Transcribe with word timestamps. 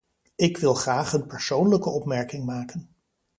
Ik 0.35 0.57
wil 0.57 0.73
graag 0.73 1.13
een 1.13 1.25
persoonlijke 1.27 1.89
opmerking 1.89 2.45
maken. 2.45 2.95